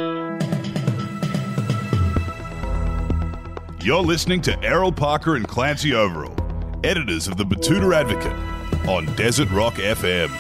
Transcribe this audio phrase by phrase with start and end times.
[4.01, 6.39] listening to Errol Parker and Clancy Overell,
[6.87, 10.31] editors of the Betoota Advocate, on Desert Rock FM.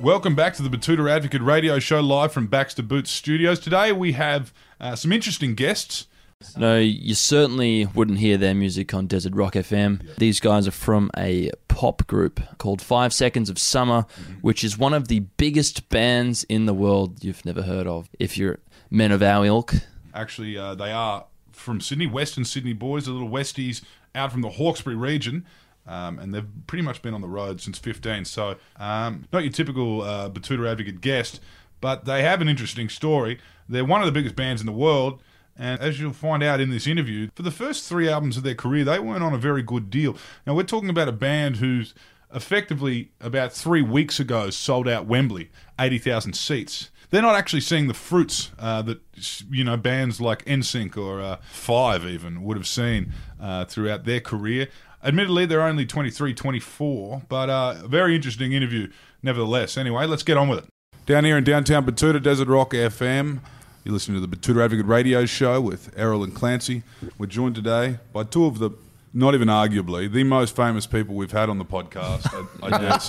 [0.00, 3.60] Welcome back to the Betoota Advocate radio show live from Baxter Boots Studios.
[3.60, 6.08] Today we have uh, some interesting guests.
[6.56, 10.16] No, you certainly wouldn't hear their music on Desert Rock FM.
[10.18, 14.06] These guys are from a pop group called Five Seconds of Summer,
[14.42, 18.08] which is one of the biggest bands in the world you've never heard of.
[18.18, 18.58] If you're
[18.90, 19.74] men of our ilk,
[20.14, 23.82] Actually, uh, they are from Sydney, Western Sydney boys, the little Westies
[24.14, 25.44] out from the Hawkesbury region.
[25.86, 28.24] Um, and they've pretty much been on the road since 15.
[28.24, 31.40] So, um, not your typical uh, Betoota Advocate guest,
[31.80, 33.38] but they have an interesting story.
[33.68, 35.20] They're one of the biggest bands in the world.
[35.56, 38.54] And as you'll find out in this interview, for the first three albums of their
[38.54, 40.16] career, they weren't on a very good deal.
[40.46, 41.94] Now, we're talking about a band who's
[42.34, 46.90] effectively about three weeks ago sold out Wembley, 80,000 seats.
[47.10, 49.00] They're not actually seeing the fruits uh, that
[49.48, 54.20] you know bands like NSYNC or uh, Five even would have seen uh, throughout their
[54.20, 54.68] career.
[55.04, 58.90] Admittedly, they're only 23, 24, but uh, a very interesting interview
[59.22, 59.76] nevertheless.
[59.76, 60.68] Anyway, let's get on with it.
[61.06, 63.40] Down here in downtown Betoota, Desert Rock FM,
[63.84, 66.82] you're listening to the Betoota Advocate radio show with Errol and Clancy.
[67.18, 68.70] We're joined today by two of the,
[69.12, 72.26] not even arguably, the most famous people we've had on the podcast,
[72.62, 73.00] I, I dare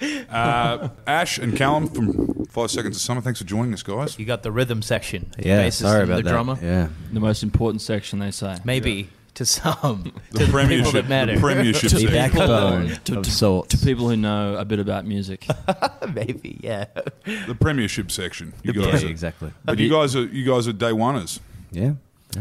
[0.16, 0.26] say.
[0.30, 4.18] Uh, Ash and Callum from Five Seconds of Summer, thanks for joining us, guys.
[4.18, 5.32] You got the rhythm section.
[5.38, 6.30] Yeah, bassist sorry and about the that.
[6.30, 6.58] drummer.
[6.60, 8.58] Yeah, the most important section, they say.
[8.64, 9.08] Maybe
[9.40, 11.34] to some, The to the people premiership, that matter.
[11.34, 13.74] the premiership To the backbone To- of to- sorts.
[13.74, 15.46] To people who know a bit about music.
[16.14, 16.84] Maybe, yeah.
[17.24, 18.52] the premiership section.
[18.62, 19.50] You yeah, guys, are, exactly.
[19.64, 21.40] but you guys are you guys are day oneers.
[21.72, 21.94] Yeah,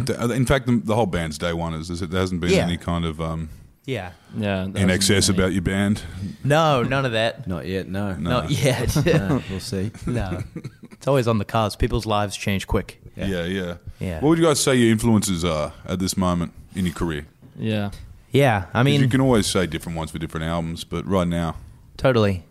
[0.04, 1.88] Da- In fact, the, the whole band's day oneers.
[1.88, 2.64] There's- There hasn't been Yeah.
[2.66, 3.48] any kind of um,
[3.86, 4.12] Yeah.
[4.38, 6.02] Yeah, in excess about your band.
[6.44, 7.48] No, none of that.
[7.48, 7.88] not yet.
[7.88, 8.30] No, No.
[8.42, 8.94] Not yet.
[9.06, 9.92] No, we'll see.
[10.06, 10.44] no.
[10.92, 11.78] It's always on the cards.
[11.78, 13.00] People's lives change quick.
[13.16, 13.76] Yeah, yeah.
[14.00, 14.20] Yeah.
[14.20, 17.26] What would you guys say your influences are at this moment in your career?
[17.58, 17.92] Yeah.
[18.32, 21.56] Yeah, I mean, you can always say different ones for different albums, but right now,
[21.98, 22.44] Totally.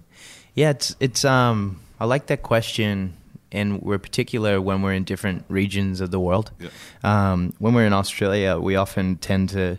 [0.55, 3.15] Yeah, it's it's um I like that question
[3.51, 6.51] and we're particular when we're in different regions of the world.
[6.61, 6.69] Yeah.
[7.03, 9.79] Um, when we're in Australia, we often tend to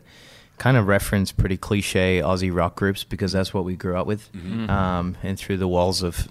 [0.58, 4.32] kind of reference pretty cliche Aussie rock groups because that's what we grew up with.
[4.34, 4.70] Mm-hmm.
[4.70, 6.28] Um, and through the walls of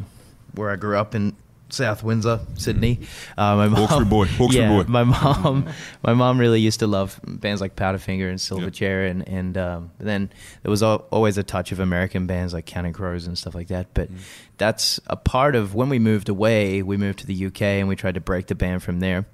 [0.54, 1.36] where I grew up in
[1.70, 3.00] South Windsor, Sydney,
[3.36, 4.88] uh, my mom, Hawkesbury boy, Hawkesbury yeah, boy.
[4.88, 5.68] my mom,
[6.02, 10.30] my mom really used to love bands like Powderfinger and Silverchair, and and um, then
[10.62, 13.92] there was always a touch of American bands like Counting Crows and stuff like that.
[13.94, 14.08] But
[14.56, 16.82] that's a part of when we moved away.
[16.82, 19.26] We moved to the UK and we tried to break the band from there.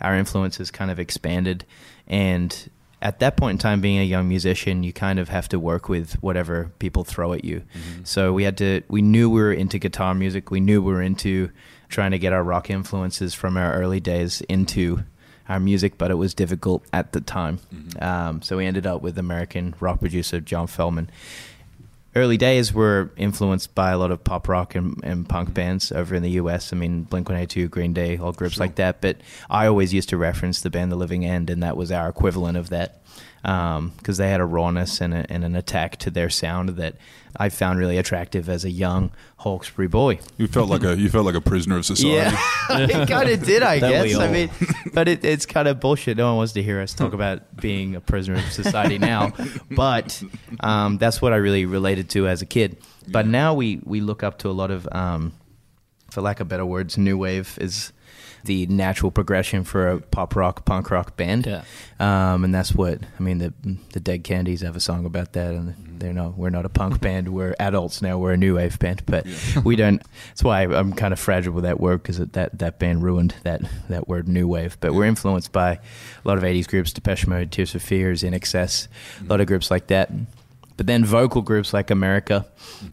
[0.00, 1.64] Our influences kind of expanded,
[2.06, 2.70] and
[3.02, 5.88] at that point in time, being a young musician, you kind of have to work
[5.88, 7.62] with whatever people throw at you.
[8.04, 8.82] So we had to.
[8.88, 10.50] We knew we were into guitar music.
[10.50, 11.50] We knew we were into
[11.88, 15.04] trying to get our rock influences from our early days into
[15.48, 17.58] our music, but it was difficult at the time.
[18.00, 21.08] Um, so we ended up with American rock producer John Feldmann.
[22.14, 26.14] Early days were influenced by a lot of pop rock and, and punk bands over
[26.14, 26.72] in the US.
[26.72, 29.00] I mean, Blink 182, Green Day, all groups like that.
[29.00, 29.16] But
[29.48, 32.58] I always used to reference the band The Living End, and that was our equivalent
[32.58, 33.02] of that
[33.42, 36.94] because they had a rawness and, a, and an attack to their sound that
[37.36, 40.20] I found really attractive as a young Hawkesbury boy.
[40.36, 42.14] you felt like a you felt like a prisoner of society.
[42.14, 42.36] Yeah,
[42.70, 44.14] it kind of did, I guess.
[44.16, 44.50] I mean,
[44.92, 46.16] but it, it's kind of bullshit.
[46.16, 49.32] No one wants to hear us talk about being a prisoner of society now.
[49.70, 50.22] But
[50.60, 52.76] um, that's what I really related to as a kid.
[53.08, 55.32] But now we we look up to a lot of, um,
[56.10, 57.92] for lack of better words, new wave is
[58.44, 61.46] the natural progression for a pop rock, punk rock band.
[61.46, 61.64] Yeah.
[62.00, 63.38] Um, and that's what I mean.
[63.38, 63.52] The
[63.92, 66.36] the Dead Kennedys have a song about that, and they're not.
[66.36, 67.28] We're not a punk band.
[67.28, 68.18] We're adults now.
[68.18, 69.26] We're a new wave band, but
[69.64, 70.02] we don't.
[70.28, 73.62] That's why I'm kind of fragile with that word because that that band ruined that
[73.88, 74.76] that word new wave.
[74.80, 75.78] But we're influenced by a
[76.24, 78.88] lot of '80s groups, Depeche Mode, Tears for Fears, INXS,
[79.20, 80.10] a lot of groups like that.
[80.76, 82.46] But then vocal groups like America,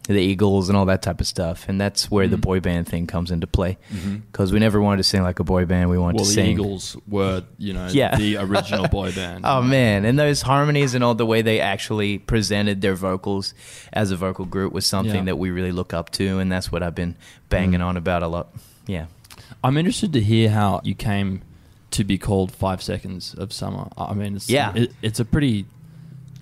[0.06, 2.40] the Eagles, and all that type of stuff, and that's where the mm-hmm.
[2.42, 3.78] boy band thing comes into play.
[3.92, 4.16] Mm-hmm.
[4.30, 5.90] Because we never wanted to sing like a boy band.
[5.90, 6.58] We wanted to sing.
[6.58, 6.96] Well, to the sing.
[6.96, 8.16] Eagles were, you know, Yeah.
[8.16, 9.44] the original boy band.
[9.50, 13.54] Oh man, and those harmonies and all the way they actually presented their vocals
[13.92, 15.24] as a vocal group was something Yeah.
[15.24, 17.16] that we really look up to, and that's what I've been
[17.48, 17.88] banging mm-hmm.
[17.88, 18.54] on about a lot.
[18.86, 19.06] Yeah.
[19.64, 21.42] I'm interested to hear how you came
[21.92, 23.88] to be called Five Seconds of Summer.
[23.96, 24.72] I mean, it's, Yeah.
[24.74, 25.66] it, it's a pretty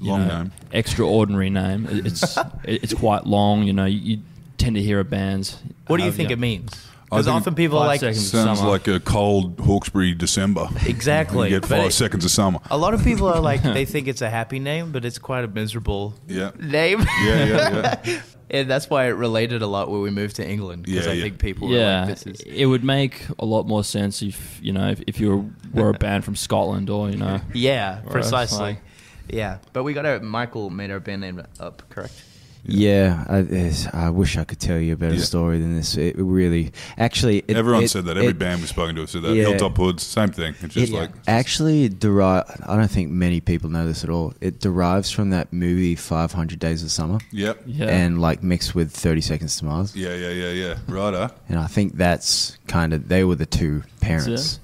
[0.00, 0.52] Long know, name.
[0.72, 1.86] extraordinary name.
[1.90, 3.64] It's it's quite long.
[3.64, 4.22] You know, you, you
[4.56, 5.58] tend to hear of bands.
[5.86, 6.84] What do you um, think yeah, it means?
[7.04, 8.68] Because often people are like Sounds summer.
[8.68, 10.68] like a cold Hawkesbury December.
[10.84, 11.50] exactly.
[11.50, 12.58] You get five it- seconds of summer.
[12.70, 15.42] A lot of people are like they think it's a happy name, but it's quite
[15.44, 16.50] a miserable Yeah.
[16.58, 17.00] name.
[17.24, 18.20] Yeah, yeah, yeah.
[18.50, 21.14] and that's why it related a lot when we moved to England because Yeah, I
[21.14, 21.22] yeah.
[21.22, 24.58] think people were yeah, like, "This is." it would make a lot more sense if
[24.62, 27.40] you know if, if you were, were a band from Scotland or you know.
[27.54, 28.58] Yeah, precisely.
[28.58, 28.82] like-
[29.28, 32.24] yeah, but we got our Michael made our band name up, correct?
[32.64, 35.22] Yeah, I, I wish I could tell you a better Yeah.
[35.22, 35.96] story than this.
[35.96, 38.16] It really, actually, it, Everyone it- said that.
[38.18, 39.34] Every it- band we've spoken to has said that.
[39.34, 39.44] Yeah.
[39.44, 40.54] Hilltop Hoods, same thing.
[40.60, 42.44] It's just It like actually derive.
[42.66, 44.34] I don't think many people know this at all.
[44.40, 47.62] It derives from that movie Five Hundred Days of Summer, Yep.
[47.64, 49.94] Yeah, and like mixed with Thirty Seconds to Mars.
[49.96, 50.74] Yeah, yeah, yeah, yeah.
[50.88, 51.30] Righto.
[51.48, 54.58] And I think that's kind of they were the two parents.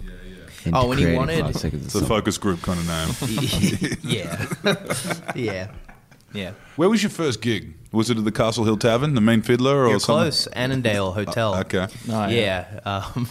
[0.64, 0.76] Yeah, yeah.
[0.76, 3.98] into Oh, when he wanted- Five Seconds It's a focus group kind of name.
[4.02, 4.46] yeah,
[5.34, 5.70] yeah,
[6.32, 6.52] yeah.
[6.76, 7.74] Where was your first gig?
[7.92, 10.22] Was it at the Castle Hill Tavern, the Mean Fiddler, or You're something?
[10.24, 11.54] close, Annandale Hotel.
[11.54, 11.86] Uh, okay.
[12.10, 13.28] Oh, yeah, um,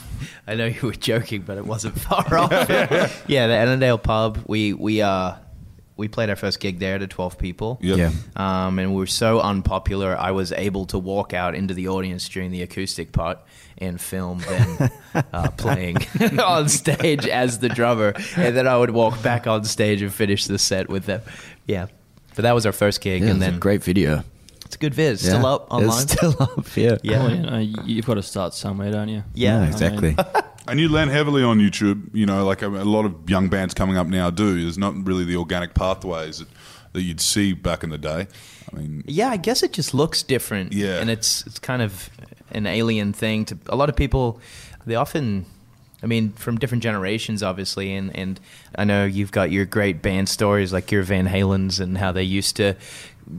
[0.47, 2.51] I know you were joking, but it wasn't far off.
[3.27, 4.39] yeah, the Annandale pub.
[4.47, 5.33] We we uh
[5.95, 7.77] we played our first gig there to twelve people.
[7.81, 7.97] Yep.
[7.97, 8.11] Yeah.
[8.35, 12.27] Um, and we were so unpopular, I was able to walk out into the audience
[12.29, 13.39] during the acoustic part
[13.77, 14.89] and film them
[15.33, 15.97] uh, playing
[16.39, 20.45] on stage as the drummer, and then I would walk back on stage and finish
[20.45, 21.21] the set with them.
[21.67, 21.87] Yeah,
[22.35, 24.23] but that was our first gig, Yeah, and it's a then great video.
[24.65, 25.21] it's a good viz.
[25.21, 25.89] Still up online.
[26.03, 26.75] It's still up.
[26.77, 26.97] Yeah.
[27.03, 27.19] Yeah.
[27.19, 29.23] Well, you know, you've got to start somewhere, don't you?
[29.33, 30.15] yeah, Yeah, exactly.
[30.67, 32.09] And you land heavily on YouTube.
[32.13, 34.61] You know, like a, a lot of young bands coming up now do.
[34.61, 36.47] There's not really the organic pathways that,
[36.93, 38.27] that you'd see back in the day.
[38.71, 40.73] I mean, Yeah, I guess it just looks different.
[40.73, 40.99] Yeah.
[40.99, 42.09] and it's it's kind of
[42.51, 44.39] an alien thing to a lot of people.
[44.85, 45.45] They often,
[46.01, 48.39] I mean, from different generations, obviously, and and
[48.75, 52.23] I know you've got your great band stories like your Van Halens and how they
[52.23, 52.75] used to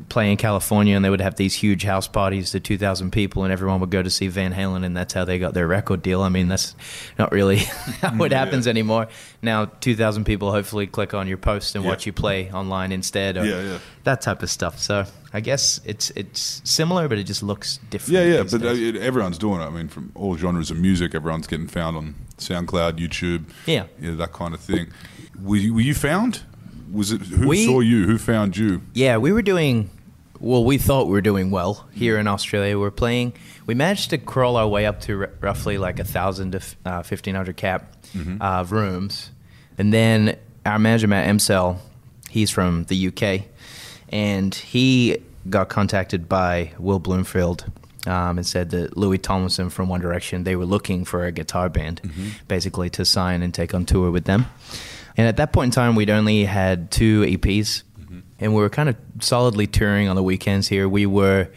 [0.09, 3.53] play in California and they would have these huge house parties to 2,000 people and
[3.53, 6.23] everyone would go to see Van Halen and that's how they got their record deal.
[6.23, 6.75] I mean, that's
[7.19, 7.57] not really
[8.01, 9.09] how it happens anymore.
[9.43, 11.91] Now, 2,000 people hopefully click on your post and Yeah.
[11.91, 13.37] watch you play online instead.
[13.37, 13.79] Or Yeah, yeah.
[14.05, 14.79] That type of stuff.
[14.79, 18.13] So I guess it's it's similar, but it just looks different.
[18.15, 18.43] yeah, yeah.
[18.43, 18.97] But uh, days.
[19.01, 19.65] everyone's doing it.
[19.65, 23.85] I mean, from all genres of music, everyone's getting found on SoundCloud, YouTube, Yeah.
[24.01, 24.89] that kind of thing.
[25.43, 26.43] Were you, were you found?
[26.93, 28.07] Was it who We- saw you?
[28.07, 28.83] Who found you?
[28.93, 29.91] Yeah, we were doing
[30.41, 30.65] well.
[30.65, 32.77] We thought we were doing well here in Australia.
[32.77, 33.33] We were playing.
[33.67, 37.03] We managed to crawl our way up to r- roughly like a thousand to uh,
[37.03, 37.95] fifteen hundred cap
[38.41, 39.31] uh, rooms,
[39.79, 40.37] and then
[40.67, 41.79] our manager Matt Emsell,
[42.31, 43.47] he's from the UK,
[44.11, 45.19] and he
[45.51, 47.65] got contacted by Will Bloomfield.
[48.07, 51.71] Um, and said that Louis Tomlinson from One Direction they were looking for a guitar
[51.71, 52.03] band,
[52.49, 54.45] basically to sign and take on tour with them.
[55.16, 57.84] And at that point in time, we'd only had two EPs,
[58.40, 60.88] and we were kind of solidly touring on the weekends here.
[60.88, 61.50] We were,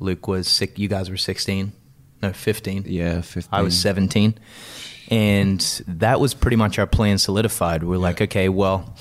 [0.00, 0.78] Luke was sick.
[0.78, 1.72] You guys were sixteen,
[2.22, 2.84] no fifteen.
[2.86, 3.48] Yeah, 15.
[3.52, 4.34] I was seventeen,
[5.08, 7.84] and that was pretty much our plan solidified.
[7.84, 8.96] We're like, okay, well,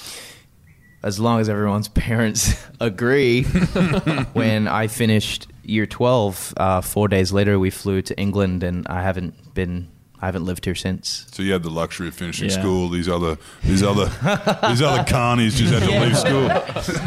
[1.01, 3.43] as long as everyone's parents agree.
[4.33, 9.01] when I finished year twelve, uh, four days later, we flew to England, and I
[9.01, 9.89] haven't been.
[10.21, 11.25] I haven't lived here since.
[11.31, 12.59] So you had the luxury of finishing Yeah.
[12.59, 12.89] school.
[12.89, 14.05] These other, these other,
[14.69, 16.49] these other carnies just had to leave school.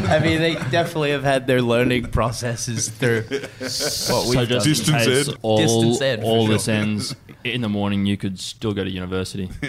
[0.09, 4.99] I mean, they definitely have had their learning processes through what so we've just done.
[4.99, 5.37] Distance in ed.
[5.41, 6.53] all, Distance ed, all sure.
[6.53, 9.49] this ends in the morning, you could still go to university.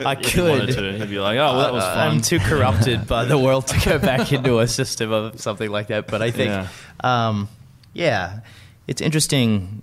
[0.00, 0.76] I If you wanted could.
[0.76, 0.98] to.
[0.98, 2.08] You'd be like, oh, well, that was Uh, fun.
[2.08, 5.88] I'm too corrupted by the world to go back into a system of something like
[5.88, 6.06] that.
[6.06, 6.68] But I think, Yeah.
[7.02, 7.48] um,
[7.94, 8.40] yeah,
[8.86, 9.82] it's interesting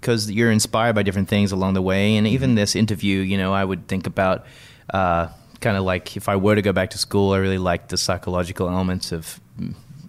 [0.00, 2.16] because you're inspired by different things along the way.
[2.16, 4.44] And even this interview, you know, I would think about
[4.92, 5.28] uh,
[5.60, 7.96] kind of like if I were to go back to school, I really like the
[7.96, 9.40] psychological elements of,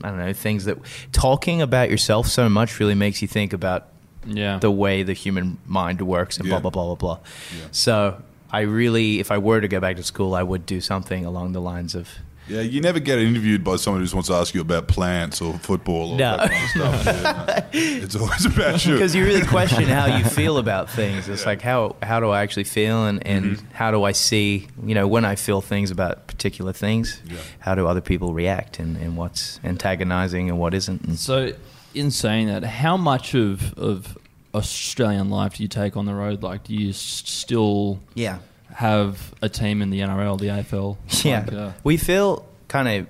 [0.03, 0.77] I don't know, things that
[1.11, 3.87] talking about yourself so much really makes you think about
[4.25, 4.57] yeah.
[4.59, 6.59] the way the human mind works and Yeah.
[6.59, 7.19] blah blah blah blah blah.
[7.57, 7.67] Yeah.
[7.71, 11.25] So I really, if I were to go back to school, I would do something
[11.25, 12.09] along the lines of
[12.47, 15.41] Yeah, you never get interviewed by someone who just wants to ask you about plants
[15.41, 16.37] or football or No.
[16.37, 17.05] that kind of stuff.
[17.23, 18.03] Yeah, no.
[18.03, 18.93] It's always about you.
[18.93, 21.29] because you really question how you feel about things.
[21.29, 23.65] It's like how how do I actually feel and and Mm-hmm.
[23.73, 27.37] how do I see you know when I feel things about particular things, Yeah.
[27.59, 31.01] how do other people react and and what's antagonizing and what isn't.
[31.07, 31.53] And So,
[31.93, 34.17] in saying that, how much of of
[34.53, 36.43] Australian life do you take on the road?
[36.43, 38.37] Like, do you still yeah,
[38.75, 40.97] have a team in the NRL, the AFL?
[41.25, 43.07] Yeah, Like, uh, we feel kind of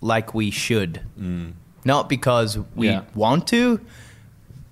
[0.00, 1.00] like we should,
[1.84, 3.02] not because we Yeah.
[3.14, 3.80] want to.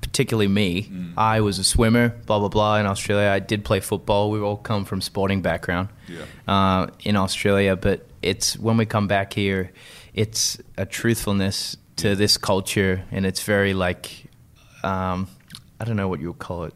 [0.02, 2.76] Particularly me, I was a swimmer, blah blah blah.
[2.78, 4.30] In Australia, I did play football.
[4.30, 6.22] We all come from sporting background Yeah.
[6.46, 9.72] uh, in Australia, but it's when we come back here,
[10.14, 14.26] it's a truthfulness to this culture, and it's very like,
[14.84, 15.28] um,
[15.80, 16.74] I don't know what you would call it.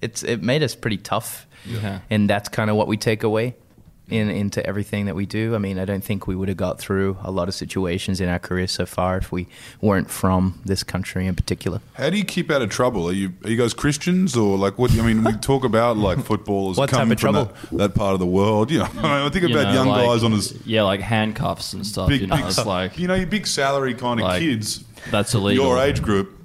[0.00, 2.00] It's it made us pretty tough, Yeah.
[2.10, 3.54] and that's kind of what we take away.
[4.10, 5.54] in into everything that we do.
[5.54, 8.28] I mean, I don't think we would have got through a lot of situations in
[8.30, 9.48] our career so far if we
[9.82, 11.82] weren't from this country in particular.
[11.92, 13.06] How do you keep out of trouble?
[13.06, 14.92] Are you are you guys Christians or like what?
[14.98, 17.52] I mean, we talk about like footballers What type coming of from trouble?
[17.70, 18.70] that, that part of the world.
[18.70, 21.74] You know, I think You about know, young like- guys on his yeah, like handcuffs
[21.74, 22.08] and stuff.
[22.08, 24.84] big, you know, big, it's like you know, your big salary kind of like, kids.
[25.10, 25.66] that's illegal.
[25.66, 26.37] Your age group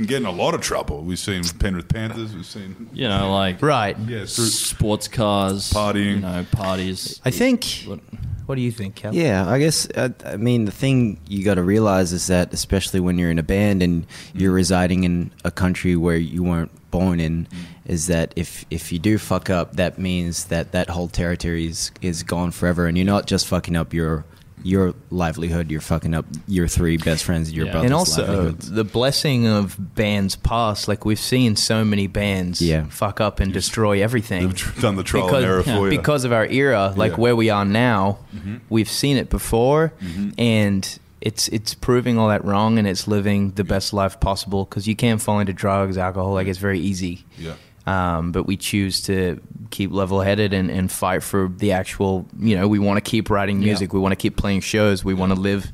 [0.00, 1.02] can get in a lot of trouble.
[1.02, 2.34] We've seen Penrith Panthers.
[2.34, 3.96] We've seen You know, like Right.
[4.06, 6.14] yeah, through, sports cars, Partying.
[6.16, 7.20] You know, parties.
[7.24, 7.84] I think.
[7.86, 8.00] What-
[8.46, 9.14] What do you think, Cal?
[9.14, 9.86] Yeah, I guess.
[9.94, 13.38] Uh, I mean, the thing you got to realize is that, especially when you're in
[13.38, 14.04] a band and
[14.34, 17.46] you're residing in a country where you weren't born in,
[17.86, 21.92] is that if if you do fuck up, that means that that whole territory is
[22.02, 24.24] is gone forever, and you're not just fucking up your
[24.62, 27.72] your livelihood, you're fucking up your three best friends and your Yeah.
[27.72, 28.70] brothers' and also livelihoods.
[28.70, 32.84] the blessing of bands past, like we've seen so many bands Yeah.
[32.90, 34.48] fuck up and destroy everything.
[34.48, 35.96] they've done the trial and error for you.
[35.98, 37.18] because of our era, like Yeah.
[37.18, 38.56] where we are now, Mm-hmm.
[38.68, 39.92] we've seen it before,
[40.38, 44.86] and it's it's proving all that wrong, and it's living the best life possible because
[44.88, 47.24] you can't fall into drugs, alcohol, like it's very easy.
[47.38, 47.52] yeah.
[47.90, 52.56] Um, but we choose to keep level headed and, and fight for the actual, you
[52.56, 53.92] know, we want to keep writing music.
[53.92, 55.04] We want to keep playing shows.
[55.04, 55.72] We want to live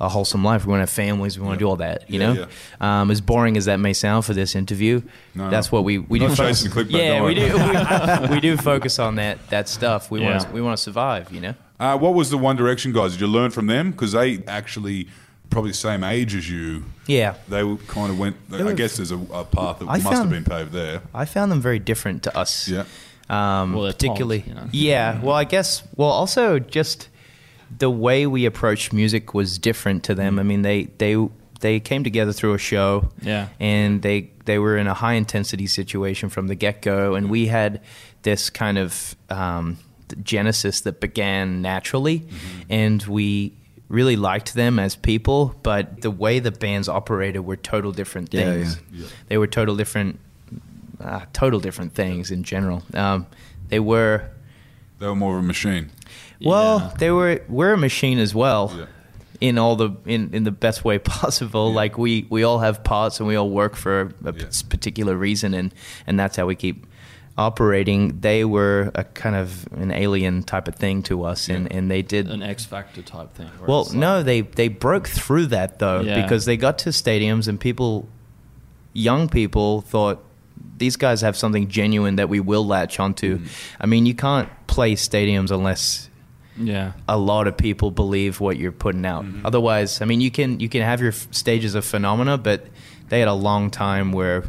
[0.00, 0.64] a wholesome life.
[0.64, 1.38] We want to have families.
[1.38, 2.32] We want to do all that, you Yeah,
[2.80, 2.86] know?
[2.86, 5.02] Um, as boring as that may sound for this interview,
[5.34, 6.26] No, that's what we, we do.
[6.28, 8.28] clickbait, yeah, we do.
[8.28, 10.10] We, we do focus on that, that stuff.
[10.10, 10.46] We want Yeah.
[10.48, 11.54] to, we want to survive, you know?
[11.80, 13.12] Uh, what was the One Direction guys?
[13.12, 13.90] Did you learn from them?
[13.90, 15.08] Because they actually
[15.50, 16.84] probably the same age as you.
[17.06, 17.34] Yeah.
[17.48, 18.36] They were kind of went.
[18.52, 21.02] I were- guess there's a, a path that I must have found- been paved there.
[21.14, 22.68] I found them very different to us.
[22.68, 22.84] Yeah.
[23.30, 24.40] um, Well, particularly.
[24.40, 24.68] punk, you know.
[24.72, 25.82] Yeah, well, I guess.
[25.96, 27.08] Well, also just
[27.78, 30.38] the way we approached music was different to them.
[30.38, 31.16] I mean, they they
[31.60, 33.08] they came together through a show.
[33.22, 33.48] Yeah.
[33.60, 37.46] and they they were in a high intensity situation from the get go, and we
[37.48, 37.80] had
[38.22, 39.76] this kind of um,
[40.22, 42.60] genesis that began naturally, Mm-hmm.
[42.70, 43.54] and we.
[43.88, 48.76] Really liked them as people, but the way the bands operated were total different things.
[48.92, 49.00] yeah.
[49.02, 49.06] Yeah.
[49.28, 50.20] They were total different,
[51.00, 52.82] uh, total different things in general.
[52.92, 53.26] Um,
[53.68, 54.28] they were
[54.98, 55.90] They were more of a machine.
[56.40, 56.94] well, Yeah.
[56.98, 58.74] they were we're a machine as well.
[58.76, 58.86] Yeah.
[59.40, 61.76] In all the in, in the best way possible, Yeah.
[61.76, 64.44] like we, we all have parts and we all work for a Yeah.
[64.68, 65.72] particular reason, and,
[66.06, 66.86] and that's how we keep
[67.38, 68.20] operating.
[68.20, 71.76] They were a kind of an alien type of thing to us, and, Yeah.
[71.78, 73.48] and they did An X Factor type thing.
[73.66, 76.20] well, like- no, they they broke through that though Yeah.
[76.22, 78.08] because they got to stadiums and people,
[78.92, 80.22] young people thought
[80.76, 83.38] these guys have something genuine that we will latch onto.
[83.38, 83.48] Mm.
[83.80, 86.08] I mean, you can't play stadiums unless
[86.56, 86.92] Yeah.
[87.08, 89.24] a lot of people believe what you're putting out.
[89.24, 89.46] Mm-hmm.
[89.46, 92.66] Otherwise, I mean, you can you can have your f- stages of phenomena, but
[93.08, 94.44] they had a long time where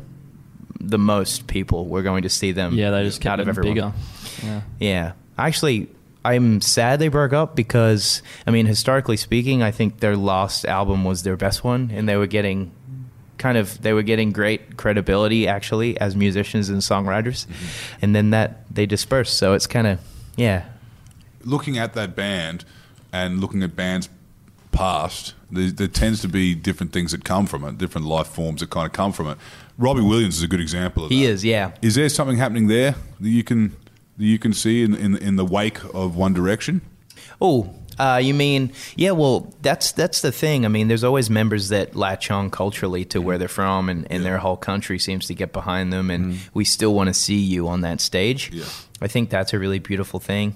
[0.79, 2.73] the most people were going to see them.
[2.73, 3.73] Yeah, they just out of it everyone.
[3.73, 3.93] bigger.
[4.43, 4.61] Yeah.
[4.79, 5.11] Yeah.
[5.37, 5.89] Actually,
[6.23, 11.03] I'm sad they broke up because, I mean, historically speaking, I think their last album
[11.03, 12.71] was their best one, and they were getting
[13.37, 17.99] kind of they were getting great credibility actually as musicians and songwriters mm-hmm.
[18.01, 19.97] and then that they dispersed so it's kind of
[20.35, 20.65] yeah
[21.45, 22.65] Looking at that band
[23.13, 24.09] and looking at bands
[24.71, 28.61] past, there, there tends to be different things that come from it, different life forms
[28.61, 29.37] that kind of come from it.
[29.79, 32.95] Robbie Williams is a good example of he is, yeah Is there something happening there
[33.19, 33.69] that you can
[34.17, 36.81] that you can see in in, in the wake of One Direction?
[37.41, 39.11] Oh, uh, you mean yeah?
[39.11, 40.65] Well, that's that's the thing.
[40.65, 44.23] I mean, there's always members that latch on culturally to where they're from, and, and
[44.23, 44.29] Yeah.
[44.29, 47.67] their whole country seems to get behind them, and we still want to see you
[47.67, 48.51] on that stage.
[48.53, 48.65] Yeah.
[49.01, 50.55] I think that's a really beautiful thing,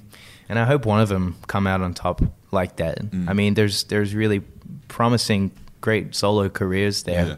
[0.50, 3.00] and I hope one of them come out on top like that.
[3.28, 4.42] I mean, there's there's really
[4.88, 5.52] promising,
[5.82, 7.26] great solo careers there.
[7.28, 7.36] Yeah.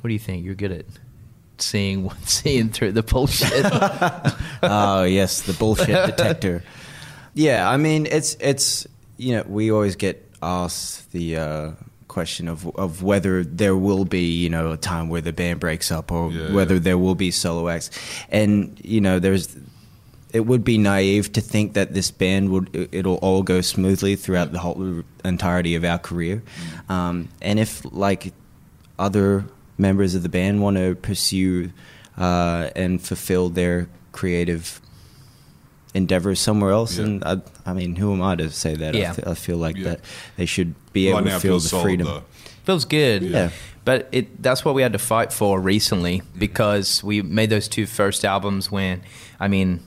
[0.00, 0.44] What do you think?
[0.44, 0.86] You're good at
[1.58, 3.64] seeing seeing through the bullshit.
[4.62, 6.62] oh yes, the bullshit detector.
[7.34, 8.86] Yeah, I mean it's it's
[9.16, 11.70] you know we always get asked the uh,
[12.06, 15.90] question of of whether there will be you know a time where the band breaks
[15.90, 16.80] up or Yeah, whether yeah.
[16.80, 17.90] there will be solo acts,
[18.30, 19.56] and you know there's.
[20.30, 24.14] It would be naive to think that this band would it- it'll all go smoothly
[24.14, 26.42] throughout the whole entirety of our career,
[26.90, 28.34] um, and if like
[28.98, 29.46] other
[29.78, 31.70] members of the band want to pursue
[32.18, 34.80] uh, and fulfill their creative
[35.94, 36.98] endeavors somewhere else.
[36.98, 37.04] Yeah.
[37.04, 38.94] And I, I mean, who am I to say that?
[38.94, 39.14] I Yeah.
[39.26, 39.84] I, feel like Yeah.
[39.90, 40.00] that
[40.36, 42.06] they should be right able now, to feel the solid, freedom.
[42.06, 42.22] though.
[42.64, 43.22] Feels good.
[43.22, 43.50] Yeah.
[43.84, 47.86] But it that's what we had to fight for recently because we made those two
[47.86, 49.00] first albums when
[49.40, 49.80] I mean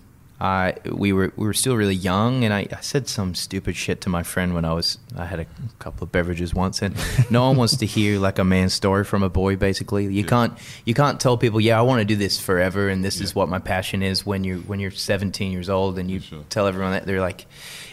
[0.43, 4.01] I we were we were still really young, and I, I said some stupid shit
[4.01, 5.45] to my friend when I was I had a
[5.77, 6.95] couple of beverages once, and
[7.29, 9.55] no one wants to hear like a man's story from a boy.
[9.55, 13.05] Basically, you can't you can't tell people, yeah, I want to do this forever, and
[13.05, 14.25] this is what my passion is.
[14.25, 16.43] When you when you're 17 years old, and you Sure.
[16.50, 17.45] tell everyone that they're like,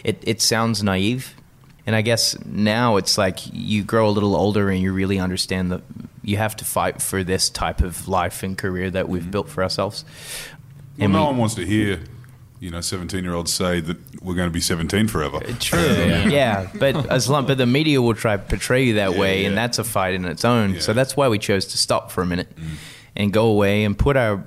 [0.03, 1.35] it it sounds naive,
[1.85, 5.71] and I guess now it's like you grow a little older and you really understand
[5.71, 5.83] that
[6.23, 9.31] you have to fight for this type of life and career that we've mm-hmm.
[9.31, 10.03] built for ourselves.
[10.97, 11.99] Well, And no we- one wants to hear,
[12.59, 15.37] you know, seventeen-year-olds say that we're going to be seventeen forever.
[15.37, 15.79] Uh, true.
[15.79, 16.69] Um, yeah.
[16.77, 19.57] but as long, but the media will try to portray you that Yeah, way, and
[19.57, 20.79] that's a fight in its own.
[20.81, 22.75] So that's why we chose to stop for a minute mm.
[23.15, 24.43] and go away and put our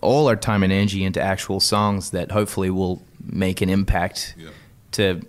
[0.00, 4.48] all our time and energy into actual songs that hopefully will make an impact Yeah.
[4.92, 5.20] to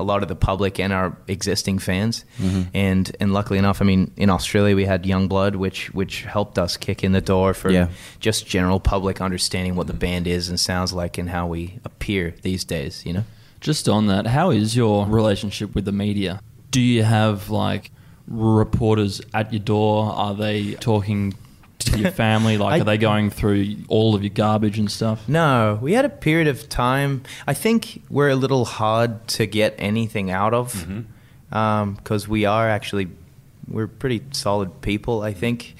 [0.00, 2.24] a lot of the public and our existing fans.
[2.38, 2.62] Mm-hmm.
[2.74, 6.76] And and luckily enough, I mean, in Australia we had Youngblood, which which helped us
[6.76, 7.88] kick in the door for Yeah.
[8.20, 12.34] just general public understanding what the band is and sounds like and how we appear
[12.42, 13.04] these days.
[13.06, 13.24] You know.
[13.60, 16.40] Just on that, how is your relationship with the media?
[16.70, 17.90] Do you have like
[18.26, 20.04] reporters at your door?
[20.12, 21.36] Are they talking to
[21.98, 22.58] your family?
[22.58, 25.28] Like, I- are they going through all of your garbage and stuff?
[25.28, 27.22] No, we had a period of time.
[27.46, 31.56] I think we're a little hard to get anything out of mm-hmm.
[31.56, 33.08] um, because we are actually
[33.68, 35.22] we're pretty solid people.
[35.22, 35.76] I think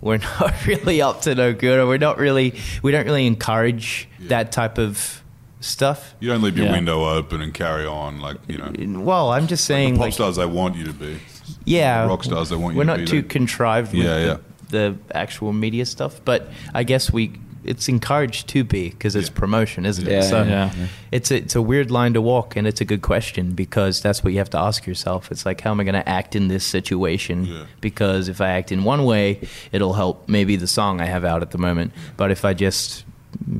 [0.00, 4.08] we're not really up to no good, or we're not really we don't really encourage
[4.18, 4.28] Yeah.
[4.28, 5.22] that type of
[5.60, 6.14] stuff.
[6.20, 6.72] You don't leave your Yeah.
[6.72, 9.00] window open and carry on like you know.
[9.00, 11.18] Well, I'm just The saying, pop like, stars they want you to be.
[11.64, 14.18] yeah, rock stars they want you We're to not be too the- contrived with Yeah,
[14.18, 14.36] the, yeah.
[14.70, 19.34] The actual media stuff, but I guess we it's encouraged to be because it's Yeah.
[19.38, 20.22] promotion, isn't Yeah, it?
[20.22, 20.72] So yeah.
[21.12, 24.24] it's a, it's a weird line to walk, and it's a good question because that's
[24.24, 25.30] what you have to ask yourself.
[25.30, 27.44] It's like, how am I going to act in this situation?
[27.44, 27.64] Yeah.
[27.82, 31.42] Because if I act in one way, it'll help maybe the song I have out
[31.42, 31.92] at the moment.
[32.16, 33.04] But if I just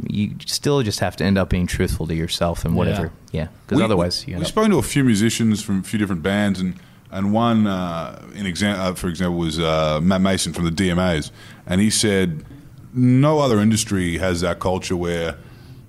[0.08, 3.12] you still just have to end up being truthful to yourself and whatever.
[3.32, 4.48] Yeah, because We- otherwise you we end up.
[4.48, 6.74] spoke to a few musicians from a few different bands, and
[7.10, 11.30] and one, uh, in exam- uh, for example, was uh, Matt Mason from the DMAs,
[11.66, 12.44] and he said
[12.92, 15.36] no other industry has that culture where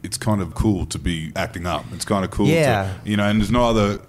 [0.03, 1.85] it's kind of cool to be acting up.
[1.93, 2.93] It's kind of cool, Yeah.
[3.03, 3.99] to, you know, and there's no other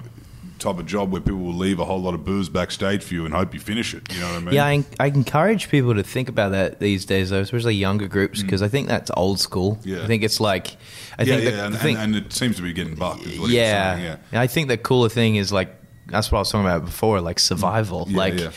[0.58, 3.24] type of job where people will leave a whole lot of booze backstage for you
[3.24, 4.02] and hope you finish it.
[4.14, 4.54] You know what I mean?
[4.54, 8.42] Yeah, I, I encourage people to think about that these days, though, especially younger groups,
[8.42, 9.76] because I think that's old school.
[9.76, 9.86] Mm.
[9.86, 10.02] Yeah.
[10.04, 10.76] I think it's like,
[11.18, 12.94] I yeah, think yeah, the, and, the thing, and, and it seems to be getting
[12.94, 13.26] bucked.
[13.26, 14.40] Yeah, yeah.
[14.40, 15.74] I think the cooler thing is like
[16.06, 18.06] that's what I was talking about before, like survival.
[18.08, 18.50] Yeah, like yeah.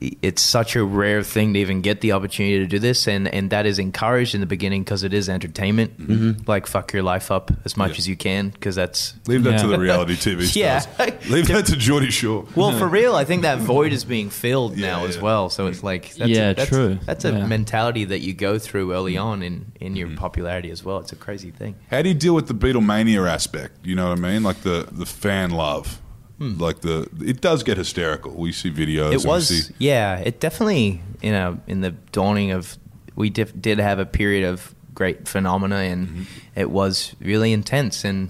[0.00, 3.50] it's such a rare thing to even get the opportunity to do this, and and
[3.50, 6.48] that is encouraged in the beginning because it is entertainment.
[6.48, 7.92] Like fuck your life up as much Mm-hmm.
[7.94, 7.98] Yeah.
[7.98, 10.56] as you can because that's Leave that to the reality TV stars.
[10.56, 11.10] Yeah.
[11.30, 12.46] Leave that to Geordie Shore.
[12.56, 15.50] well, for real, I think that void is being filled Yeah, now as well.
[15.50, 16.98] So it's like, that's Yeah, a, that's, true.
[17.04, 17.46] That's a Yeah.
[17.46, 20.16] mentality that you go through early on in, in your Mm-hmm.
[20.16, 20.98] popularity as well.
[20.98, 21.74] It's a crazy thing.
[21.90, 23.84] How do you deal with the Beatlemania aspect?
[23.86, 24.42] You know what I mean?
[24.42, 26.00] Like the, the fan love.
[26.38, 28.32] Like the it does get hysterical.
[28.32, 29.08] We see videos.
[29.08, 29.12] Hmm.
[29.14, 32.76] It was, see- yeah, it definitely, you know, in the dawning of,
[33.16, 36.22] we dif- did have a period of great phenomena, and Mm-hmm.
[36.56, 38.28] it was really intense and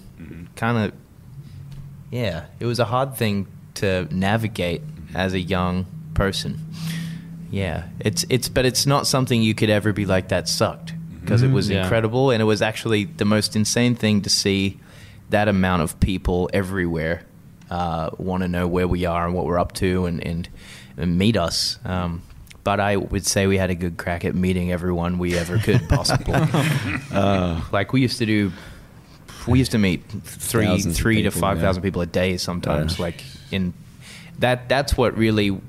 [0.54, 0.92] kind of,
[2.10, 5.16] yeah, it was a hard thing to navigate Mm-hmm.
[5.16, 6.58] as a young person.
[7.50, 11.42] Yeah, it's it's, but it's not something you could ever be like that sucked because
[11.42, 11.82] it was Yeah.
[11.82, 14.78] incredible, and it was actually the most insane thing to see
[15.30, 17.22] that amount of people everywhere
[17.70, 20.48] uh, want to know where we are and what we're up to and, and,
[20.96, 21.78] and meet us.
[21.84, 22.22] Um,
[22.62, 25.86] but I would say we had a good crack at meeting everyone we ever could
[25.88, 26.34] possibly.
[27.12, 28.52] uh, like we used to do,
[29.46, 31.86] we used to meet three, Thousands of three to five thousand yeah.
[31.86, 32.98] people a day sometimes.
[32.98, 33.02] Yeah.
[33.02, 33.74] Like in
[34.38, 35.60] that, that's what really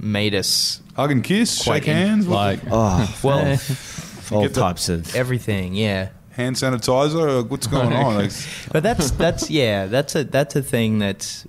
[0.00, 3.58] made us hug and kiss, shake in- hands, Like, Oh, well
[4.32, 5.14] all types of.
[5.14, 5.74] everything.
[5.74, 6.08] Yeah.
[6.34, 7.40] Hand sanitizer.
[7.40, 8.28] Or what's going on?
[8.72, 11.46] But that's that's yeah that's a that's a thing that's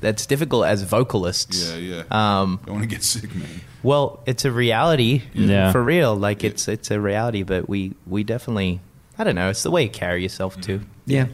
[0.00, 1.70] that's difficult as vocalists.
[1.72, 2.02] yeah, yeah.
[2.10, 3.48] Um, Don't want to get sick, man.
[3.82, 5.72] well, it's a reality Yeah.
[5.72, 6.14] for real.
[6.14, 8.80] Like it's it's a reality, but we we definitely
[9.18, 9.48] I don't know.
[9.50, 10.80] It's the way you carry yourself too.
[11.06, 11.26] Yeah.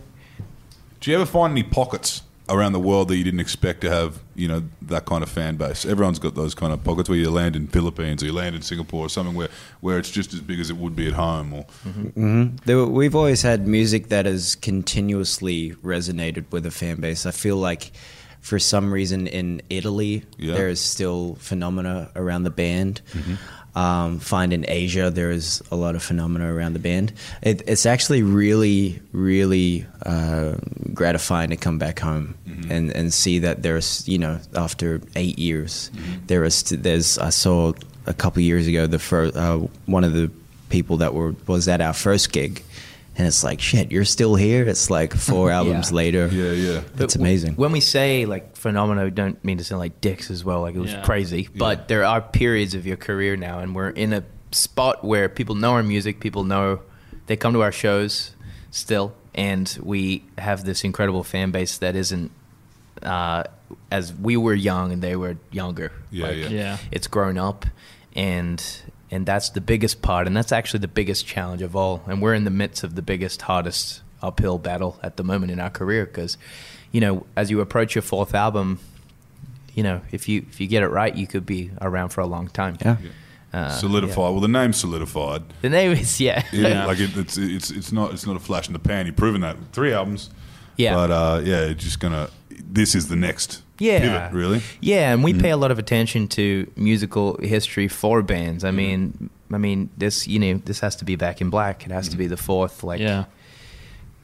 [1.00, 4.20] Do you ever find any pockets around the world that you didn't expect to have?
[4.34, 5.84] You know that kind of fan base.
[5.84, 8.62] Everyone's got those kind of pockets where you land in Philippines or you land in
[8.62, 9.48] Singapore or something where
[9.80, 11.52] where it's just as big as it would be at home.
[11.52, 17.00] Or hmm There, were- we've always had music that has continuously resonated with a fan
[17.00, 17.26] base.
[17.26, 17.92] I feel like
[18.40, 20.54] for some reason in Italy, Yeah.
[20.54, 23.00] there is still phenomena around the band.
[23.74, 27.12] Um, find in Asia, there is a lot of phenomena around the band.
[27.40, 30.56] It, it's actually really, really uh,
[30.92, 32.34] gratifying to come back home
[32.70, 35.90] and, and see that there's, you know, after eight years,
[36.26, 37.72] there is, there's, I saw
[38.06, 40.30] a couple of years ago, the first, uh, one of the
[40.68, 42.62] people that were was at our first gig,
[43.22, 43.92] and it's like shit.
[43.92, 44.64] You're still here.
[44.68, 45.96] It's like four albums Yeah.
[45.96, 46.26] later.
[46.32, 46.78] Yeah, yeah.
[46.78, 47.54] It's But amazing.
[47.54, 50.62] When we say like phenomena, we don't mean to sound like dicks as well.
[50.62, 51.02] Like it was Yeah.
[51.02, 55.28] crazy, but there are periods of your career now, and we're in a spot where
[55.28, 56.18] people know our music.
[56.18, 56.80] People know
[57.28, 58.32] they come to our shows
[58.72, 62.32] still, and we have this incredible fan base that isn't
[63.02, 63.44] uh,
[63.90, 65.92] as we were young and they were younger.
[66.10, 66.48] Yeah, Like, yeah.
[66.48, 66.76] Yeah.
[66.90, 67.66] It's grown up,
[68.16, 68.62] and
[69.12, 72.02] and that's the biggest part, and that's actually the biggest challenge of all.
[72.06, 75.60] And we're in the midst of the biggest, hardest uphill battle at the moment in
[75.60, 76.38] our career because,
[76.92, 78.78] you know, as you approach your fourth album,
[79.74, 82.26] you know, if you if you get it right, you could be around for a
[82.26, 82.78] long time.
[82.82, 82.96] Yeah.
[83.52, 84.16] Uh, solidified.
[84.16, 85.42] Well, the name's solidified.
[85.60, 86.42] The name is yeah.
[86.50, 89.04] Yeah, like it, it's it's it's not it's not a flash in the pan.
[89.04, 90.30] You've proven that three albums.
[90.76, 90.94] Yeah.
[90.94, 92.28] but uh, yeah, it's just gonna.
[92.74, 93.98] This is the next Yeah.
[94.00, 94.62] pivot, really.
[94.80, 95.42] Yeah, and we Mm-hmm.
[95.42, 98.64] pay a lot of attention to musical history for bands.
[98.64, 98.76] I Mm-hmm.
[98.76, 101.84] mean, I mean, this you know, this has to be Back in Black.
[101.84, 102.30] It has to be Mm-hmm.
[102.30, 103.24] the fourth, like yeah.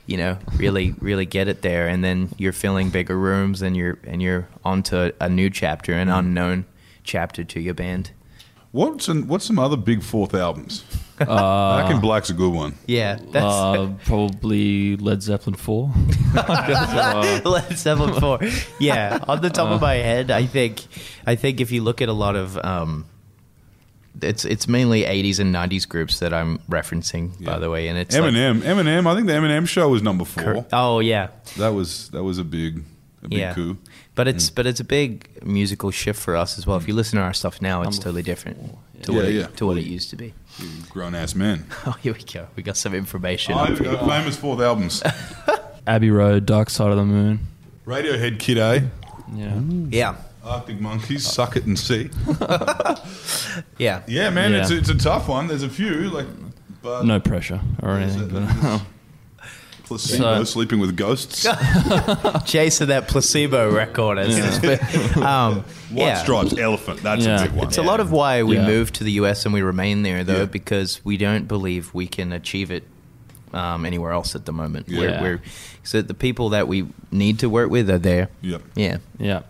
[0.06, 3.98] you know, really, really get it there, and then you're filling bigger rooms, and you're
[4.06, 6.18] and you're onto a new chapter, an Mm-hmm.
[6.18, 6.64] unknown
[7.04, 8.10] chapter to your band.
[8.72, 10.84] What's an, what's some other big fourth albums?
[11.20, 12.74] Uh, Back in Black's a good one.
[12.86, 15.90] Yeah, that's uh, probably Led Zeppelin 4.
[16.36, 18.38] Uh, Led Zeppelin four.
[18.78, 20.84] Yeah, on the top of my head, I think,
[21.26, 23.06] I think if you look at a lot of, um,
[24.20, 27.52] it's it's mainly '80s and '90s groups that I'm referencing, Yeah.
[27.52, 29.06] by the way, and it's like- Eminem, Eminem.
[29.06, 30.66] I think the Eminem show was number four.
[30.72, 32.82] oh yeah, That was that was a big
[33.22, 33.54] a big yeah.
[33.54, 33.76] coup.
[34.18, 34.30] But Mm.
[34.34, 36.76] it's but it's a big musical shift for us as well.
[36.76, 38.58] If you listen to our stuff now, it's Number totally different
[39.02, 40.34] to Yeah, what it, to what it used to be.
[40.90, 41.66] Grown ass men.
[41.86, 42.48] Oh, here we go.
[42.56, 43.54] We got some information.
[43.54, 43.96] Oh, up we go.
[44.08, 45.04] Famous fourth albums.
[45.86, 47.38] Abbey Road, Dark Side of the Moon.
[47.86, 48.90] Radiohead, Kid A,
[49.36, 49.60] Yeah.
[49.88, 52.10] Yeah, Arctic Monkeys, Suck It and See.
[53.78, 54.02] yeah.
[54.08, 54.62] Yeah, man, Yeah.
[54.62, 55.46] it's a, it's a tough one.
[55.46, 56.26] There's a few like,
[56.82, 58.80] but No pressure or There's anything.
[59.88, 61.42] A- placebo, So- sleeping with ghosts.
[62.44, 64.38] Jason, that placebo record is.
[65.16, 66.22] um, White yeah.
[66.22, 67.02] Stripes, Elephant.
[67.02, 67.40] That's Yeah.
[67.42, 67.66] a big one.
[67.68, 68.66] It's a lot of why we Yeah.
[68.66, 70.44] moved to the US and we remain there, though, Yeah.
[70.44, 72.84] because we don't believe we can achieve it
[73.54, 74.88] um, anywhere else at the moment.
[74.88, 75.00] Yeah.
[75.00, 75.42] We're, we're,
[75.82, 78.28] so the people that we need to work with are there.
[78.42, 78.62] Yep.
[78.74, 79.40] Yeah, yeah.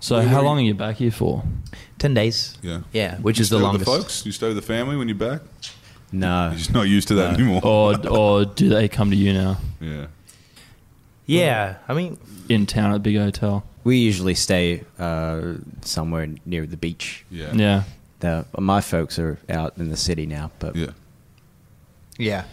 [0.00, 1.42] So Where how were long are you back here for?
[1.98, 2.56] ten days.
[2.62, 2.80] Yeah.
[2.92, 3.84] Yeah, which You is the stay with longest.
[3.84, 5.42] The folks, you stay with the family when you're back.
[6.12, 6.48] No.
[6.48, 7.44] You're just not used to that No.
[7.44, 7.60] anymore.
[7.64, 10.06] Or or do they come to you now Yeah.
[11.26, 13.64] Yeah, I mean, in town at the big hotel?
[13.84, 17.24] We usually stay uh, somewhere near the beach.
[17.30, 17.52] Yeah.
[17.54, 17.82] Yeah.
[18.20, 20.90] The, my folks are out in the city now, but Yeah.
[22.18, 22.44] yeah.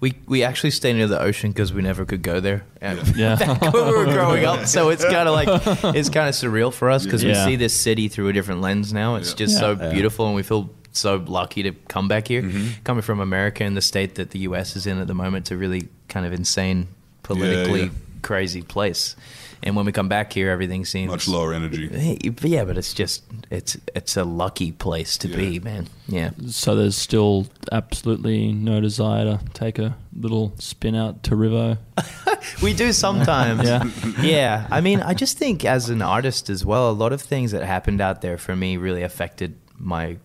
[0.00, 2.64] We, we actually stay near the ocean because we never could go there.
[2.80, 3.36] And Yeah.
[3.58, 5.48] when we were growing up, so it's kind of like
[5.96, 7.44] it's kind of surreal for us because Yeah.
[7.44, 9.16] we see this city through a different lens now.
[9.16, 9.36] It's Yeah.
[9.36, 9.60] just Yeah.
[9.60, 9.90] so Yeah.
[9.92, 12.42] beautiful, and we feel so lucky to come back here.
[12.42, 12.82] Mm-hmm.
[12.84, 14.76] Coming from America and the state that the U.S.
[14.76, 16.88] is in at the moment, it's a really kind of insane,
[17.22, 17.90] politically yeah.
[18.22, 19.16] crazy place.
[19.62, 21.88] And when we come back here, everything seems Much lower energy.
[22.22, 25.88] Yeah, but it's just it's it's a lucky place to be, man.
[26.06, 26.30] Yeah.
[26.46, 31.78] So there's still absolutely no desire to take a little spin out to Rivo.
[32.62, 33.64] We do sometimes.
[33.64, 33.84] Yeah.
[34.22, 34.66] yeah.
[34.70, 37.64] I mean, I just think as an artist as well, a lot of things that
[37.64, 40.18] happened out there for me really affected my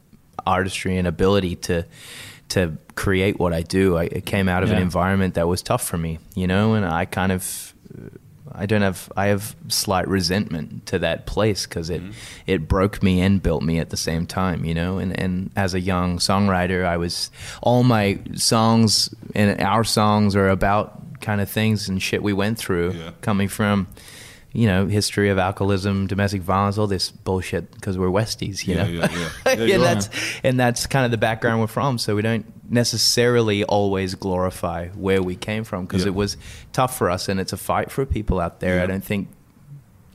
[0.46, 1.86] artistry and ability to
[2.50, 3.98] to create what I do.
[3.98, 6.86] I it came out of an environment that was tough for me, you know, and
[6.86, 7.74] I kind of
[8.56, 12.12] I don't have I have slight resentment to that place because it mm-hmm.
[12.46, 15.00] it broke me and built me at the same time, you know.
[15.00, 20.50] And and as a young songwriter, I was all my songs and our songs are
[20.50, 23.12] about kind of things and shit we went through Yeah.
[23.22, 23.88] coming from
[24.54, 28.84] you know history of alcoholism, domestic violence, all this bullshit because we're Westies, you Yeah,
[28.84, 28.90] know.
[28.90, 29.54] yeah, yeah.
[29.66, 30.10] Yeah, and that's
[30.44, 31.98] and that's kind of the background we're from.
[31.98, 36.38] So we don't necessarily always glorify where we came from because it was
[36.72, 38.82] tough for us, and it's a fight for people out there.
[38.82, 39.28] I don't think,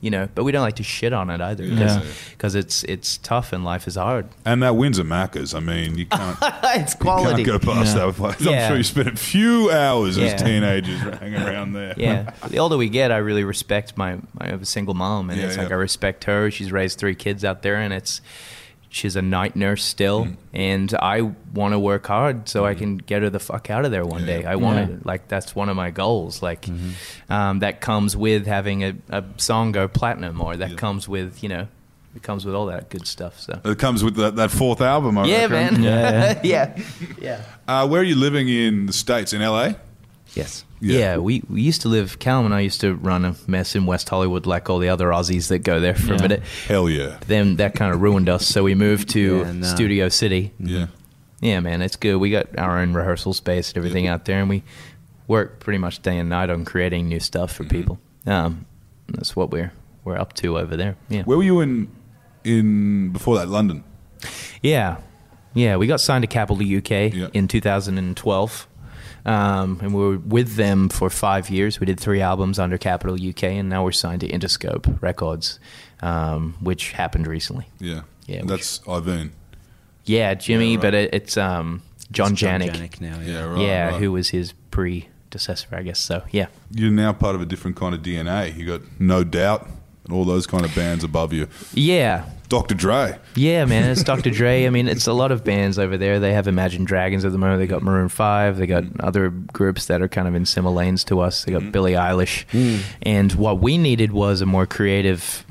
[0.01, 2.01] you know, but we don't like to shit on it either Yeah.
[2.31, 4.27] because it's it's tough and life is hard.
[4.45, 5.53] And that Windsor Macca's.
[5.53, 6.37] I mean, you can't.
[6.41, 7.41] it's quality.
[7.41, 8.05] You can't go past Yeah.
[8.05, 8.41] that place.
[8.41, 8.51] Yeah.
[8.65, 10.27] I'm sure you spent a few hours Yeah.
[10.27, 11.93] as teenagers hanging around there.
[11.97, 12.31] yeah.
[12.47, 14.17] The older we get, I really respect my.
[14.37, 15.71] I have a single mom, and Yeah, it's like.
[15.71, 16.49] I respect her.
[16.49, 18.21] She's raised three kids out there, and it's
[18.89, 20.35] she's a night nurse still, Mm.
[20.53, 21.21] and I
[21.53, 24.21] want to work hard so I can get her the fuck out of there one
[24.21, 24.25] Yeah.
[24.41, 24.45] day.
[24.45, 24.85] I want Yeah.
[24.97, 26.41] to like that's one of my goals.
[26.41, 27.31] Like Mm-hmm.
[27.31, 30.75] um, that comes with having a, a song go platinum, or that Yeah.
[30.75, 31.67] comes with you know.
[32.15, 33.39] It comes with all that good stuff.
[33.39, 35.19] So It comes with that, that fourth album.
[35.19, 35.81] I yeah, reckon.
[35.81, 36.39] man.
[36.43, 36.83] Yeah, yeah,
[37.21, 37.41] yeah.
[37.67, 39.31] Uh, where are you living in the states?
[39.31, 39.73] In LA?
[40.35, 40.63] Yes.
[40.79, 40.97] Yeah.
[40.99, 41.17] Yeah.
[41.17, 44.07] we, we used to live, Callum and I used to run a mess in West
[44.09, 46.19] Hollywood like all the other Aussies that go there for Yeah.
[46.19, 46.43] a minute.
[46.67, 47.17] Hell yeah.
[47.27, 49.67] Then that kind of ruined us, so we moved to Yeah, no.
[49.67, 50.51] Studio City.
[50.59, 50.87] Yeah.
[51.41, 52.17] Yeah, man, it's good.
[52.17, 54.13] We got our own rehearsal space and everything Yeah.
[54.15, 54.63] out there, and we
[55.27, 57.63] work pretty much day and night on creating new stuff Mm-hmm.
[57.63, 57.99] for people.
[58.25, 58.65] Um,
[59.07, 59.71] that's what we're
[60.03, 60.95] we're up to over there.
[61.09, 61.23] Yeah.
[61.23, 61.87] Where were you in
[62.43, 63.47] in before that?
[63.49, 63.83] London.
[64.61, 64.97] Yeah,
[65.53, 65.75] yeah.
[65.77, 67.27] We got signed to Capitol UK Yeah.
[67.33, 68.67] in 2012,
[69.25, 71.79] um, and we were with them for five years.
[71.79, 75.59] We did three albums under Capitol UK, and now we're signed to Interscope Records,
[76.01, 77.67] um, which happened recently.
[77.79, 78.01] Yeah.
[78.27, 79.31] Yeah, That's Iovine.
[80.05, 80.81] Yeah, Jimmy, Yeah, right.
[80.81, 82.71] but it, it's um, John It's John Janick.
[82.75, 83.19] Janick now.
[83.19, 83.27] Yeah.
[83.31, 83.43] Yeah.
[83.45, 83.61] Right.
[83.61, 83.99] yeah, right.
[84.01, 85.99] who was his predecessor, I guess.
[85.99, 88.55] So yeah, You're now part of a different kind of DNA.
[88.55, 89.67] You got No Doubt
[90.09, 91.47] and all those kind of bands above you.
[91.73, 92.73] yeah, Dr.
[92.73, 93.17] Dre.
[93.35, 94.29] Yeah, man, it's Dr.
[94.31, 94.65] Dre.
[94.65, 96.19] I mean, it's a lot of bands over there.
[96.19, 97.59] They have Imagine Dragons at the moment.
[97.59, 98.57] They got Maroon Five.
[98.57, 101.43] They got other groups that are kind of in similar lanes to us.
[101.43, 101.71] They got mm.
[101.71, 102.45] Billie Eilish.
[102.47, 102.81] Mm.
[103.03, 105.45] And what we needed was a more creative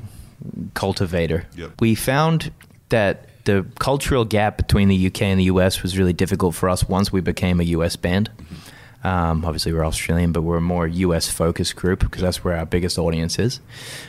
[0.73, 1.45] cultivator.
[1.55, 1.71] Yep.
[1.79, 2.51] We found
[2.89, 6.87] that the cultural gap between the UK and the US was really difficult for us
[6.87, 8.29] once we became a US band.
[8.29, 8.68] Mm-hmm.
[9.03, 12.65] Um, obviously, we're Australian, but we're a more US focused group because that's where our
[12.65, 13.61] biggest audience is.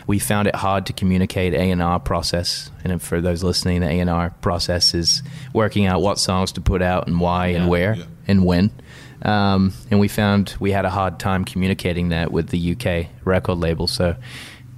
[0.08, 3.86] We found it hard to communicate A and R process, and for those listening, the
[3.88, 5.22] A and R process is
[5.52, 8.04] working out what songs to put out and why and where Yeah.
[8.26, 8.70] and when.
[9.22, 13.58] Um, and we found we had a hard time communicating that with the UK record
[13.58, 13.86] label.
[13.86, 14.16] So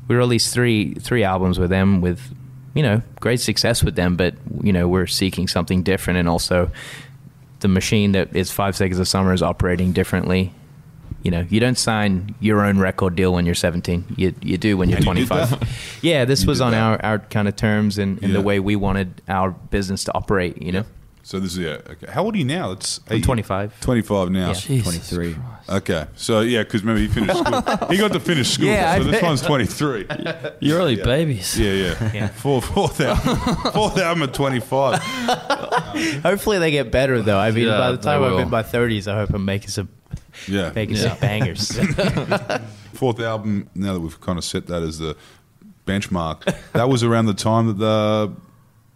[0.08, 2.20] we released three three albums with them with
[2.74, 6.70] you know great success with them, but you know we're seeking something different, and also
[7.62, 10.52] the machine that is Five Seconds of Summer is operating differently.
[11.22, 14.04] You know, you don't sign your own record deal when you're 17.
[14.16, 15.60] You you do when you're And you 25.
[15.60, 15.68] that?
[16.02, 16.82] yeah, this You was on that.
[16.82, 18.38] our, our kind of terms and, and Yeah.
[18.38, 20.60] the way we wanted our business to operate.
[20.60, 20.84] You know,
[21.24, 21.78] So this is yeah.
[21.88, 22.06] Okay.
[22.10, 22.72] How old are you now?
[22.72, 23.80] It's I'm 25.
[23.80, 24.48] 25 now.
[24.48, 24.54] Yeah.
[24.54, 25.34] Jesus 23.
[25.34, 25.70] Christ.
[25.70, 26.06] Okay.
[26.16, 27.86] So yeah, because remember he finished school.
[27.90, 28.66] he got to finish school.
[28.66, 29.22] Yeah, so I this bet.
[29.22, 30.06] one's 23.
[30.60, 31.04] You're early Yeah.
[31.04, 31.56] babies.
[31.58, 32.10] Yeah, yeah.
[32.12, 32.28] Yeah.
[32.28, 33.36] Fourth, fourth album.
[33.72, 35.00] Fourth album at 25.
[36.22, 37.38] Hopefully they get better though.
[37.38, 39.88] I mean, Yeah, by the time I'm in my 30s, I hope I'm making some
[40.48, 40.72] Yeah.
[40.74, 41.10] making Yeah.
[41.10, 41.78] some bangers.
[42.94, 43.68] Fourth album.
[43.74, 45.16] Now that we've kind of set that as the
[45.86, 48.32] benchmark, that was around the time that the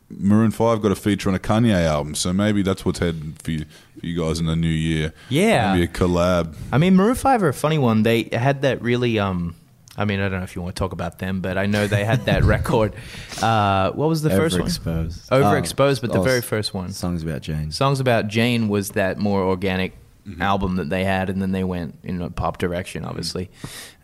[0.08, 2.14] Maroon Five got a feature on a Kanye album.
[2.14, 3.64] So maybe that's what's heading for you,
[3.98, 5.12] for you guys in the new year.
[5.28, 5.72] Yeah.
[5.74, 6.54] maybe a collab.
[6.72, 8.02] I mean, Maroon Five are a funny one.
[8.04, 9.18] They had that really.
[9.18, 9.56] Um,
[9.98, 11.86] I mean, I don't know if you want to talk about them, but I know
[11.86, 12.94] they had that record.
[13.42, 14.68] Uh, what was the first one?
[14.68, 15.28] Overexposed.
[15.30, 16.92] Overexposed, but the Oh, very first one.
[16.92, 17.70] Songs about Jane.
[17.72, 20.42] Songs about Jane was that more organic Mm-hmm.
[20.42, 23.48] album that they had, and then they went in a pop direction, obviously.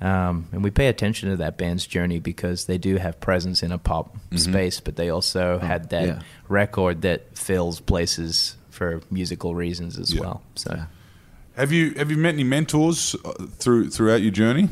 [0.00, 3.72] Um, and we pay attention to that band's journey because they do have presence in
[3.72, 6.20] a pop space, but they also had that yeah.
[6.48, 10.20] record that fills places for musical reasons as Yeah.
[10.20, 10.42] well.
[10.54, 10.82] So.
[11.56, 14.68] Have you have you met any mentors uh, through throughout your journey?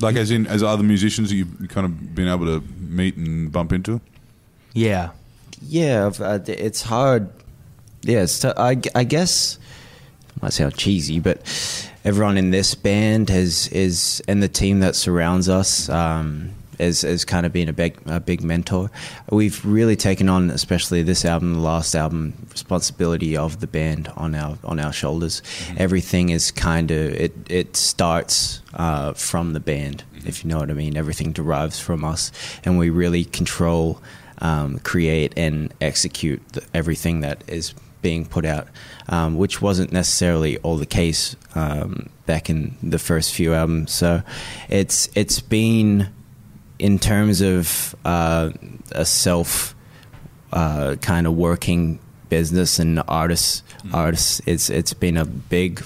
[0.00, 3.50] Like as in as other musicians that you've kind of been able to meet and
[3.50, 4.00] bump into?
[4.74, 5.10] Yeah.
[5.62, 7.30] Yeah, it's hard.
[8.02, 9.58] Yeah, it's t- I, I guess
[10.42, 11.40] might sound cheesy, but
[12.04, 17.24] everyone in this band has is and the team that surrounds us um, has, has
[17.24, 18.90] kind of been a big a big mentor.
[19.30, 24.34] We've really taken on, especially this album, the last album, responsibility of the band on
[24.34, 25.42] our on our shoulders.
[25.76, 30.70] Everything is kind of it it starts uh, from the band, if you know what
[30.70, 30.96] I mean.
[30.96, 32.32] Everything derives from us,
[32.64, 34.02] and we really control
[34.38, 38.66] um, create and execute the, everything that is being put out,
[39.08, 43.92] um, which wasn't necessarily all the case um, back in the first few albums.
[43.92, 44.22] So
[44.68, 46.08] it's it's been
[46.78, 48.50] in terms of uh,
[48.92, 49.74] a self
[50.52, 53.62] uh, kind of working business and artists
[53.92, 55.82] artists it's it's been a big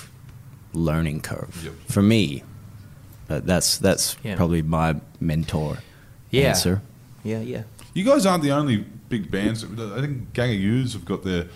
[0.72, 1.72] learning curve Yep.
[1.88, 2.42] for me.
[3.28, 4.36] But that's that's Yeah.
[4.36, 5.78] probably my mentor
[6.30, 6.48] Yeah.
[6.50, 6.82] answer.
[7.24, 7.62] Yeah, yeah.
[7.94, 9.64] You guys aren't the only big bands.
[9.64, 11.46] I think Gang of Youths have got their.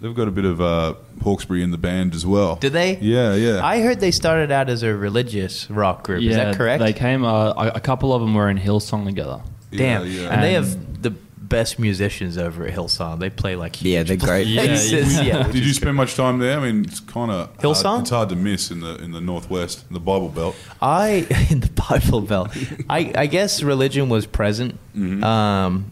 [0.00, 2.56] They've got a bit of uh, Hawkesbury in the band as well.
[2.56, 2.96] Did they?
[2.98, 3.64] Yeah, yeah.
[3.64, 6.22] I heard they started out as a religious rock group.
[6.22, 6.82] Is that correct?
[6.82, 7.24] They came.
[7.24, 9.40] Uh, a a couple of them were in Hillsong together.
[9.70, 10.06] Damn.
[10.06, 10.28] Yeah, yeah.
[10.30, 11.10] And they have the
[11.48, 13.18] best musicians over at Hillsong.
[13.18, 14.46] They play like Yeah, they're great.
[14.46, 15.16] Yeah, places.
[15.16, 15.22] yeah.
[15.22, 15.42] yeah.
[15.50, 16.58] Did you spend much time there?
[16.58, 18.00] I mean, it's kind of Hillsong?
[18.02, 20.54] it's hard to miss in the in the northwest, in the Bible Belt.
[20.80, 22.56] I in the Bible Belt.
[22.88, 24.78] I, I guess religion was present.
[24.96, 25.24] Mm-hmm.
[25.24, 25.90] Um,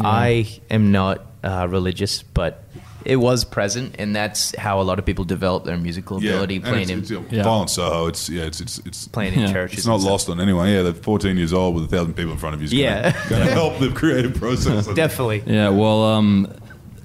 [0.00, 2.64] I am not uh, religious, but
[3.04, 6.64] it was present, and that's how a lot of people develop their musical ability and
[6.64, 7.42] playing it's, in it's, yeah, Yeah.
[7.44, 8.06] Violent Soho.
[8.06, 9.52] It's yeah, it's it's it's playing in Yeah.
[9.52, 9.78] churches.
[9.78, 10.10] It's not and stuff.
[10.12, 10.68] lost on anyone.
[10.68, 12.66] Yeah, they're 14 years old with a thousand people in front of you.
[12.66, 13.12] Is Yeah.
[13.28, 14.86] going to help the creative process.
[14.88, 15.42] Definitely.
[15.46, 15.68] Yeah.
[15.70, 16.52] Well, um,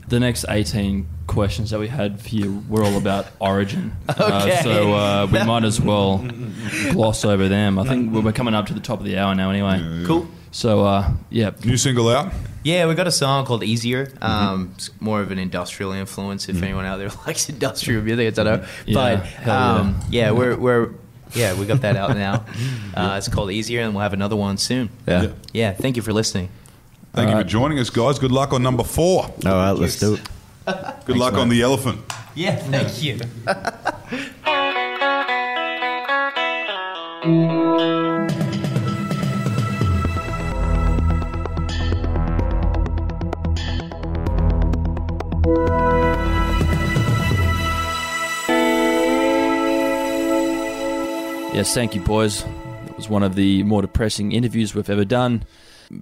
[0.08, 3.92] the next eighteen questions that we had for you were all about origin.
[4.10, 4.22] Okay.
[4.60, 6.24] Uh, so uh, we might as well
[6.92, 7.80] gloss over them.
[7.80, 10.04] I think we're coming up to the top of the hour now, anyway.
[10.06, 10.28] Cool.
[10.56, 12.32] So uh, yeah, New single out.
[12.64, 14.10] Yeah, we got a song called Easier.
[14.22, 16.48] Um, It's more of an industrial influence.
[16.48, 18.68] If anyone out there likes industrial music, I don't know.
[18.86, 19.76] Yeah, but hell yeah.
[19.76, 20.32] um, yeah.
[20.32, 20.92] we're we're
[21.34, 22.46] yeah, we got that out now.
[22.96, 24.88] Uh, it's called Easier, and we'll have another one soon.
[25.06, 25.24] Yeah.
[25.24, 25.32] Yeah.
[25.52, 26.48] Yeah, thank you for listening.
[27.12, 28.18] Thank you All for joining us, guys.
[28.20, 29.24] Good luck on number four.
[29.24, 30.22] All right, let's do it.
[31.06, 32.00] Good luck on the elephant.
[32.36, 33.20] Yeah, thank you.
[51.56, 52.44] Yes, thank you, boys.
[52.86, 55.46] It was one of the more depressing interviews we've ever done.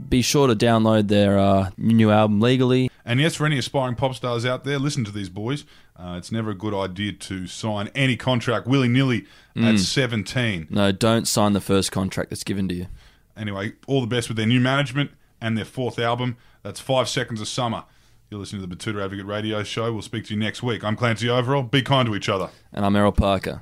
[0.09, 2.89] Be sure to download their uh, new album legally.
[3.05, 5.63] And yes, for any aspiring pop stars out there, listen to these boys.
[5.95, 10.69] Uh, it's never a good idea to sign any contract willy nilly at 17.
[10.71, 12.87] No, don't sign the first contract that's given to you.
[13.37, 16.35] Anyway, all the best with their new management and their fourth album.
[16.63, 17.83] That's Five Seconds of Summer.
[18.31, 19.93] You're listening to the Betoota Advocate Radio Show.
[19.93, 20.83] We'll speak to you next week.
[20.83, 21.69] I'm Clancy Overell.
[21.69, 22.49] Be kind to each other.
[22.71, 23.61] And I'm Errol Parker.